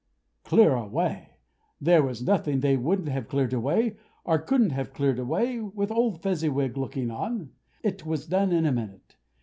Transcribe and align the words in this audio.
Clear 0.43 0.73
away! 0.73 1.35
There 1.79 2.01
was 2.01 2.23
nothing 2.25 2.59
they 2.61 2.75
wouldn't 2.75 3.09
have 3.09 3.27
cleared 3.27 3.53
away, 3.53 3.97
or 4.25 4.39
couldn't 4.39 4.71
have 4.71 4.93
cleared 4.95 5.19
away, 5.19 5.59
with 5.59 5.91
old 5.91 6.23
Fezziwig 6.23 6.75
looking 6.75 7.11
on. 7.11 7.51
It 7.83 8.03
was 8.03 8.25
done 8.25 8.51
in 8.51 8.65
a 8.65 8.71
minute. 8.71 9.17